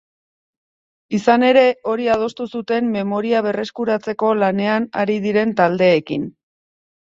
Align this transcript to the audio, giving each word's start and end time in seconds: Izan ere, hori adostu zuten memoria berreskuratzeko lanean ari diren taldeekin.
Izan 1.17 1.45
ere, 1.49 1.65
hori 1.91 2.07
adostu 2.13 2.47
zuten 2.57 2.89
memoria 2.97 3.43
berreskuratzeko 3.49 4.33
lanean 4.41 4.91
ari 5.05 5.21
diren 5.29 5.57
taldeekin. 5.63 6.29